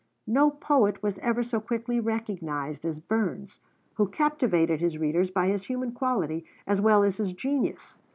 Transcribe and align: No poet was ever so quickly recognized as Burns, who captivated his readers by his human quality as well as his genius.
No 0.25 0.49
poet 0.49 1.03
was 1.03 1.19
ever 1.19 1.43
so 1.43 1.59
quickly 1.59 1.99
recognized 1.99 2.85
as 2.85 2.99
Burns, 2.99 3.59
who 3.97 4.07
captivated 4.07 4.79
his 4.81 4.97
readers 4.97 5.29
by 5.29 5.47
his 5.49 5.65
human 5.67 5.91
quality 5.91 6.43
as 6.65 6.81
well 6.81 7.03
as 7.03 7.17
his 7.17 7.33
genius. 7.33 7.99